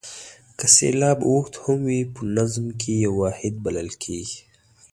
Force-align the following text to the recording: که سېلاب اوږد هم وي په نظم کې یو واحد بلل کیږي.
که 0.57 0.65
سېلاب 0.75 1.19
اوږد 1.29 1.55
هم 1.63 1.79
وي 1.87 2.01
په 2.13 2.21
نظم 2.37 2.65
کې 2.79 2.91
یو 3.05 3.13
واحد 3.21 3.53
بلل 3.65 3.89
کیږي. 4.03 4.39